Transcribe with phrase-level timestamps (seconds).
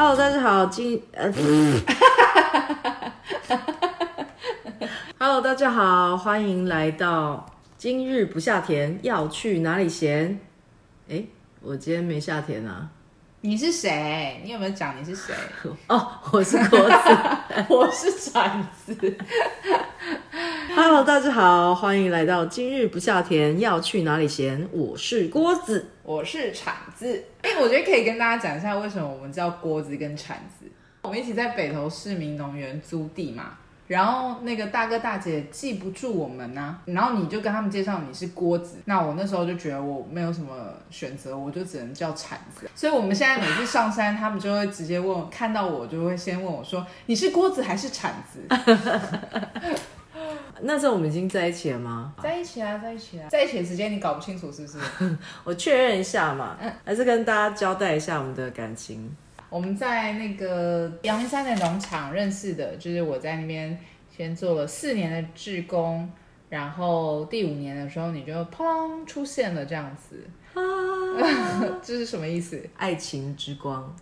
[0.00, 1.28] Hello，大家好，今呃
[5.18, 7.44] ，Hello，大家好，欢迎来到
[7.76, 10.38] 今日不下田，要去哪里闲？
[11.08, 11.24] 哎，
[11.60, 12.90] 我今天没下田啊。
[13.40, 14.40] 你是谁？
[14.42, 15.32] 你有没有讲你是谁？
[15.86, 16.94] 哦，我是郭子，
[17.70, 19.16] 我是铲子。
[20.74, 24.68] Hello，大家好，欢迎来到今日不下田，要去哪里闲？
[24.72, 27.24] 我是郭子，我是铲子。
[27.42, 30.66] 哎，我觉得可以跟大家讲一下，为什么我们叫郭子跟铲子。
[31.02, 33.56] 我们一起在北投市民农园租地嘛。
[33.88, 40.54] 然后那个大哥大姐记不住我们呢、啊，然后你就跟他们介绍你是锅子，那我那时候就觉得我没有什么
[40.90, 42.68] 选择，我就只能叫铲子。
[42.74, 48.40] 所以我们现在每次上山，他们就会直接问，看到我就会先问我说：“你是锅子还是铲子？”
[50.60, 52.12] 那时候我们已经在一起了吗？
[52.22, 54.78] 在一起啊，在一起啊，在一起的时间你搞不清楚是不是？
[55.44, 59.10] 我确认一下嘛，还是跟大家交代一下我们的感情。
[59.50, 63.78] 我们在那个阳明山的农场认识的，就是我在那边
[64.14, 66.10] 先做了四年的志工，
[66.48, 70.22] 然后第五年的时候你就砰出现了这样子，
[70.54, 70.60] 啊、
[71.82, 72.62] 这是什么意思？
[72.76, 73.96] 爱情之光。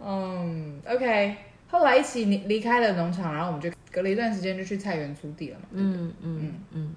[0.00, 1.36] 嗯，OK。
[1.66, 5.66] 后来一起离离开了农场，然后我们就隔了一段时间就去菜园租地了嘛。
[5.72, 6.94] 嗯嗯嗯嗯。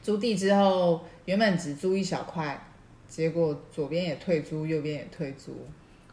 [0.00, 2.62] 租地之后，原本只租一小块，
[3.08, 5.66] 结果左边也退租，右边也退租。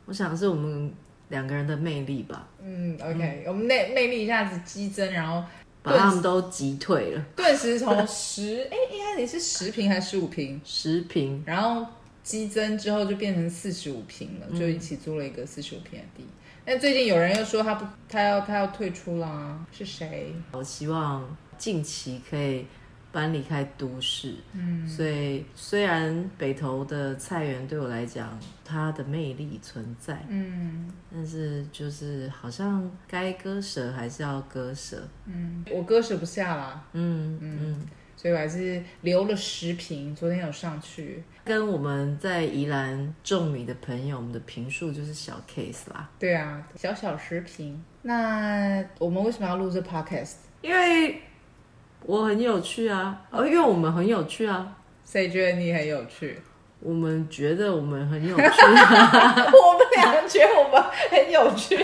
[0.08, 0.92] 我想是我们
[1.28, 2.48] 两个人的魅力吧。
[2.64, 5.44] 嗯，OK，、嗯、我们魅魅力一下子激增，然后
[5.84, 7.26] 把他们都击退了。
[7.36, 10.60] 顿时从十哎，一开始是十瓶还是十五瓶？
[10.64, 11.86] 十瓶，然后
[12.24, 16.26] 激增之后就变成四十五瓶了，就一起租了一个四十五平的地。
[16.64, 20.34] 但、嗯、最近有人又说他不，他要他要退出啦，是谁？
[20.54, 22.66] 我希望近期可以。
[23.12, 47.84] 搬离开都市，嗯，所以虽然北投的菜园对我来讲，它的魅力存在，嗯，但是就是好像该割舍还是要割舍，嗯，我割舍不下啦，嗯嗯，嗯，所以我还是留了十瓶，昨天有上去，跟我们在宜兰种米的朋友，我们的瓶数就是小 case 啦，对啊，小小十瓶。
[48.04, 50.36] 那我们为什么要录这 podcast？
[50.62, 51.22] 因为。
[52.06, 54.76] 我很有趣啊，哦，因为我们很有趣啊。
[55.06, 56.40] 谁觉得你很有趣？
[56.80, 58.44] 我们觉得我们很有趣。
[58.44, 61.76] 我们两个觉得我们很有趣。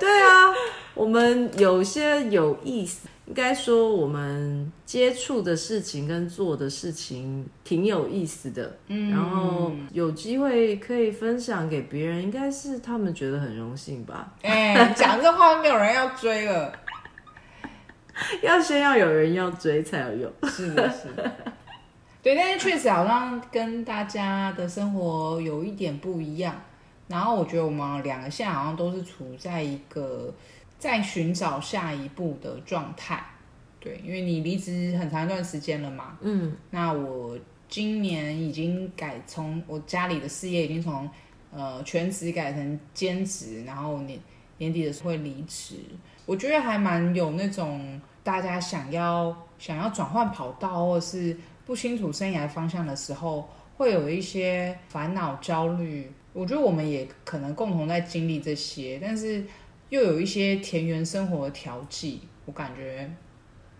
[0.00, 0.54] 对啊，
[0.94, 8.78] 我们有些有意思，应该说我们接触的事情跟做的事情挺有意思的。
[8.86, 14.32] 嗯，然后有机会可以分享给别人，应该是他们觉得很荣幸吧。
[14.42, 16.72] 哎、欸，讲这话没有人要追了。
[18.42, 21.32] 要先要有人要追才有用，是的，是的，
[22.22, 26.54] 对，但是确实好像跟大家的生活有一点不一样。
[27.06, 30.34] 然后我觉得我们两个现在好像都是处在一个
[30.78, 33.24] 在寻找下一步的状态。
[33.80, 41.08] 对，因为你离职很长一段时间了嘛，嗯，那我今年已经改从我家里的事业已经从
[41.52, 44.18] 呃全职改成兼职，然后年
[44.58, 45.76] 年底的时候会离职。
[46.26, 56.12] 我觉得还蛮有那种大家想要想要转换跑道，或者是不清楚生涯方向的时候，会有一些烦恼、焦虑。
[56.34, 59.44] 我觉得我们也可能共同在经历这些，但是
[59.88, 63.10] 又有一些田园生活的调剂，我感觉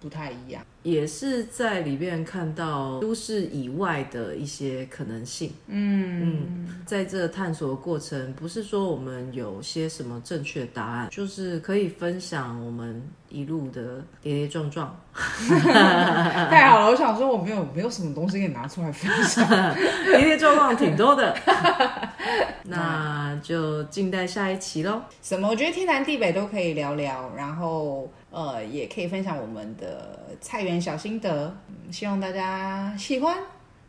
[0.00, 0.64] 不太一样。
[0.82, 5.53] 也是在里面看到都市以外的一些可能性。
[5.66, 13.83] 嗯嗯，在这探索的过程，不是说我们有些什么正确答案，就是可以分享我们一路的
[14.21, 14.94] 跌跌撞撞。
[15.15, 19.47] 太好了，我想说我没有没有什么东西可以拿出来分享，
[20.06, 21.37] 跌跌撞撞挺多的。
[22.65, 25.00] 那就静待下一期喽。
[25.22, 25.49] 什么？
[25.49, 31.55] 我觉得天南地北都可以聊聊，然后呃，也可以分享我们的菜园小心得，
[31.91, 33.37] 希望大家喜欢，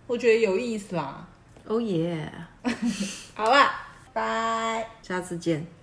[0.08, 1.28] 我觉得有意思啦。
[1.66, 2.32] 哦耶！
[3.36, 3.70] 好啦，
[4.14, 5.79] 拜，下次见。